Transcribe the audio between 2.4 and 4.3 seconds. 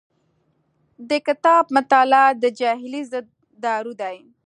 د جاهلۍ ضد دارو دی.